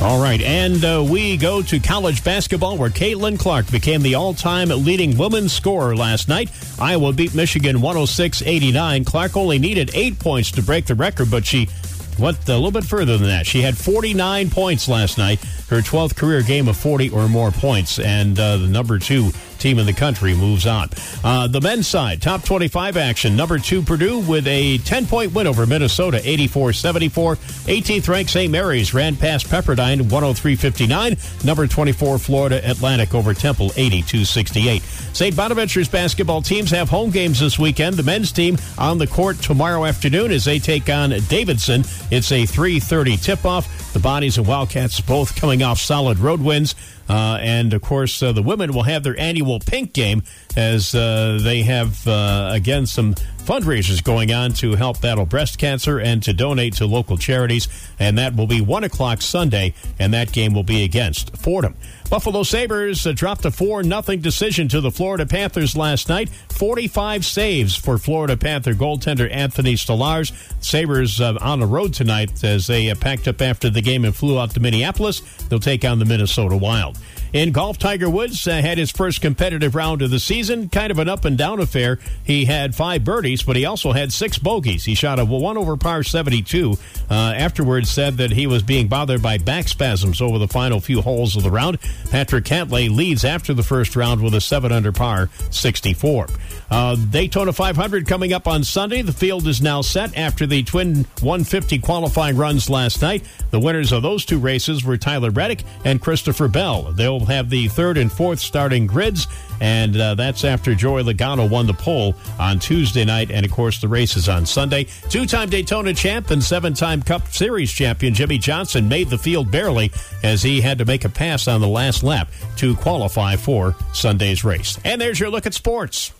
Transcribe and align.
All 0.02 0.22
right, 0.22 0.42
and 0.42 0.84
uh, 0.84 1.02
we 1.08 1.38
go 1.38 1.62
to 1.62 1.80
college 1.80 2.22
basketball 2.22 2.76
where 2.76 2.90
Caitlin 2.90 3.38
Clark 3.38 3.70
became 3.70 4.02
the 4.02 4.16
all 4.16 4.34
time 4.34 4.68
leading 4.68 5.16
women's 5.16 5.54
scorer 5.54 5.96
last 5.96 6.28
night. 6.28 6.50
Iowa 6.78 7.14
beat 7.14 7.34
Michigan 7.34 7.80
106 7.80 8.42
89. 8.42 9.06
Clark 9.06 9.38
only 9.38 9.58
needed 9.58 9.92
eight 9.94 10.18
points 10.18 10.50
to 10.50 10.62
break 10.62 10.84
the 10.84 10.94
record, 10.94 11.30
but 11.30 11.46
she 11.46 11.70
went 12.18 12.48
a 12.48 12.54
little 12.54 12.70
bit 12.70 12.84
further 12.84 13.16
than 13.16 13.28
that. 13.28 13.46
She 13.46 13.62
had 13.62 13.76
49 13.76 14.50
points 14.50 14.88
last 14.88 15.18
night, 15.18 15.40
her 15.68 15.80
12th 15.80 16.16
career 16.16 16.42
game 16.42 16.68
of 16.68 16.76
40 16.76 17.10
or 17.10 17.28
more 17.28 17.50
points, 17.50 17.98
and 17.98 18.38
uh, 18.38 18.56
the 18.58 18.68
number 18.68 18.98
two 18.98 19.30
team 19.66 19.80
in 19.80 19.86
the 19.86 19.92
country 19.92 20.32
moves 20.32 20.64
on. 20.64 20.88
Uh, 21.24 21.48
the 21.48 21.60
men's 21.60 21.88
side, 21.88 22.22
top 22.22 22.44
25 22.44 22.96
action. 22.96 23.34
Number 23.34 23.58
two, 23.58 23.82
Purdue 23.82 24.20
with 24.20 24.46
a 24.46 24.78
10 24.78 25.06
point 25.06 25.34
win 25.34 25.48
over 25.48 25.66
Minnesota, 25.66 26.20
84 26.22 26.72
74. 26.72 27.34
18th 27.34 28.08
ranked 28.08 28.30
St. 28.30 28.52
Mary's 28.52 28.94
ran 28.94 29.16
past 29.16 29.48
Pepperdine, 29.48 30.02
103 30.02 30.54
59. 30.54 31.16
Number 31.44 31.66
24, 31.66 32.18
Florida 32.18 32.70
Atlantic 32.70 33.12
over 33.12 33.34
Temple, 33.34 33.72
82 33.76 34.24
68. 34.24 34.82
St. 34.82 35.34
Bonaventure's 35.34 35.88
basketball 35.88 36.42
teams 36.42 36.70
have 36.70 36.88
home 36.88 37.10
games 37.10 37.40
this 37.40 37.58
weekend. 37.58 37.96
The 37.96 38.04
men's 38.04 38.30
team 38.30 38.58
on 38.78 38.98
the 38.98 39.06
court 39.08 39.38
tomorrow 39.38 39.84
afternoon 39.84 40.30
as 40.30 40.44
they 40.44 40.60
take 40.60 40.88
on 40.88 41.10
Davidson. 41.28 41.80
It's 42.12 42.30
a 42.30 42.46
3:30 42.46 43.16
tip-off. 43.16 43.66
The 43.96 44.02
Bonnies 44.06 44.36
and 44.36 44.46
Wildcats 44.46 45.00
both 45.00 45.36
coming 45.36 45.62
off 45.62 45.80
solid 45.80 46.18
road 46.18 46.42
wins. 46.42 46.74
Uh, 47.08 47.38
and 47.40 47.72
of 47.72 47.80
course, 47.80 48.22
uh, 48.22 48.32
the 48.32 48.42
women 48.42 48.74
will 48.74 48.82
have 48.82 49.02
their 49.02 49.18
annual 49.18 49.60
pink 49.60 49.92
game 49.92 50.22
as 50.56 50.94
uh, 50.94 51.38
they 51.42 51.62
have, 51.62 52.06
uh, 52.06 52.50
again, 52.52 52.84
some 52.86 53.14
fundraisers 53.44 54.02
going 54.02 54.32
on 54.32 54.52
to 54.52 54.74
help 54.74 55.00
battle 55.00 55.24
breast 55.24 55.56
cancer 55.58 56.00
and 56.00 56.22
to 56.24 56.32
donate 56.32 56.74
to 56.74 56.86
local 56.86 57.16
charities. 57.16 57.68
And 57.98 58.18
that 58.18 58.34
will 58.34 58.48
be 58.48 58.60
1 58.60 58.84
o'clock 58.84 59.22
Sunday, 59.22 59.72
and 59.98 60.12
that 60.14 60.32
game 60.32 60.52
will 60.52 60.64
be 60.64 60.82
against 60.82 61.36
Fordham. 61.36 61.76
Buffalo 62.10 62.42
Sabres 62.42 63.06
uh, 63.06 63.12
dropped 63.12 63.44
a 63.44 63.50
4 63.50 63.84
0 63.84 64.02
decision 64.16 64.68
to 64.68 64.80
the 64.80 64.90
Florida 64.90 65.26
Panthers 65.26 65.76
last 65.76 66.08
night. 66.08 66.28
45 66.28 67.24
saves 67.24 67.76
for 67.76 67.98
Florida 67.98 68.36
Panther 68.36 68.74
goaltender 68.74 69.30
Anthony 69.30 69.74
Stolarz. 69.74 70.32
Sabres 70.62 71.20
uh, 71.20 71.36
on 71.40 71.60
the 71.60 71.66
road 71.66 71.94
tonight 71.94 72.42
as 72.42 72.66
they 72.66 72.92
packed 72.94 73.28
up 73.28 73.40
after 73.40 73.70
the 73.70 73.82
game 73.86 74.04
and 74.04 74.14
flew 74.14 74.38
out 74.38 74.50
to 74.50 74.60
Minneapolis. 74.60 75.20
They'll 75.48 75.58
take 75.60 75.84
on 75.84 75.98
the 75.98 76.04
Minnesota 76.04 76.56
Wild. 76.56 76.98
In 77.36 77.52
golf, 77.52 77.76
Tiger 77.76 78.08
Woods 78.08 78.48
uh, 78.48 78.62
had 78.62 78.78
his 78.78 78.90
first 78.90 79.20
competitive 79.20 79.74
round 79.74 80.00
of 80.00 80.08
the 80.08 80.18
season. 80.18 80.70
Kind 80.70 80.90
of 80.90 80.98
an 80.98 81.06
up 81.06 81.26
and 81.26 81.36
down 81.36 81.60
affair. 81.60 81.98
He 82.24 82.46
had 82.46 82.74
five 82.74 83.04
birdies, 83.04 83.42
but 83.42 83.56
he 83.56 83.66
also 83.66 83.92
had 83.92 84.10
six 84.10 84.38
bogeys. 84.38 84.86
He 84.86 84.94
shot 84.94 85.18
a 85.18 85.24
one 85.26 85.58
over 85.58 85.76
par 85.76 86.02
72. 86.02 86.78
Uh, 87.10 87.12
afterwards, 87.12 87.90
said 87.90 88.16
that 88.16 88.30
he 88.30 88.46
was 88.46 88.62
being 88.62 88.88
bothered 88.88 89.20
by 89.20 89.36
back 89.36 89.68
spasms 89.68 90.22
over 90.22 90.38
the 90.38 90.48
final 90.48 90.80
few 90.80 91.02
holes 91.02 91.36
of 91.36 91.42
the 91.42 91.50
round. 91.50 91.78
Patrick 92.10 92.46
Cantlay 92.46 92.88
leads 92.88 93.22
after 93.22 93.52
the 93.52 93.62
first 93.62 93.96
round 93.96 94.22
with 94.22 94.34
a 94.34 94.40
seven 94.40 94.72
under 94.72 94.90
par 94.90 95.28
64. 95.50 96.28
Uh, 96.70 96.96
Daytona 96.96 97.52
500 97.52 98.06
coming 98.06 98.32
up 98.32 98.48
on 98.48 98.64
Sunday. 98.64 99.02
The 99.02 99.12
field 99.12 99.46
is 99.46 99.60
now 99.60 99.82
set 99.82 100.16
after 100.16 100.46
the 100.46 100.62
twin 100.62 101.04
150 101.20 101.80
qualifying 101.80 102.38
runs 102.38 102.70
last 102.70 103.02
night. 103.02 103.24
The 103.50 103.60
winners 103.60 103.92
of 103.92 104.02
those 104.02 104.24
two 104.24 104.38
races 104.38 104.84
were 104.84 104.96
Tyler 104.96 105.30
Reddick 105.30 105.64
and 105.84 106.00
Christopher 106.00 106.48
Bell. 106.48 106.92
They'll 106.92 107.25
have 107.26 107.50
the 107.50 107.68
third 107.68 107.98
and 107.98 108.10
fourth 108.10 108.40
starting 108.40 108.86
grids, 108.86 109.28
and 109.60 109.96
uh, 109.96 110.14
that's 110.14 110.44
after 110.44 110.74
Joey 110.74 111.02
Logano 111.02 111.48
won 111.48 111.66
the 111.66 111.74
pole 111.74 112.14
on 112.38 112.58
Tuesday 112.58 113.04
night. 113.04 113.30
And 113.30 113.44
of 113.44 113.52
course, 113.52 113.80
the 113.80 113.88
race 113.88 114.16
is 114.16 114.28
on 114.28 114.46
Sunday. 114.46 114.84
Two 115.08 115.26
time 115.26 115.50
Daytona 115.50 115.94
champ 115.94 116.30
and 116.30 116.42
seven 116.42 116.74
time 116.74 117.02
Cup 117.02 117.28
Series 117.28 117.70
champion 117.70 118.14
Jimmie 118.14 118.38
Johnson 118.38 118.88
made 118.88 119.10
the 119.10 119.18
field 119.18 119.50
barely 119.50 119.92
as 120.22 120.42
he 120.42 120.60
had 120.60 120.78
to 120.78 120.84
make 120.84 121.04
a 121.04 121.08
pass 121.08 121.48
on 121.48 121.60
the 121.60 121.68
last 121.68 122.02
lap 122.02 122.28
to 122.56 122.74
qualify 122.76 123.36
for 123.36 123.74
Sunday's 123.92 124.44
race. 124.44 124.78
And 124.84 125.00
there's 125.00 125.20
your 125.20 125.30
look 125.30 125.46
at 125.46 125.54
sports. 125.54 126.12